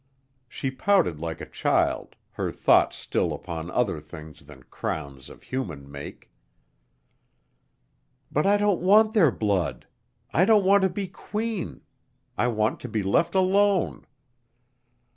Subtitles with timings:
[0.49, 5.91] She pouted like a child, her thoughts still upon other things than crowns of human
[5.91, 6.31] make.
[8.31, 9.85] "But I don't want their blood.
[10.33, 11.81] I don't want to be Queen.
[12.35, 14.07] I want to be left alone."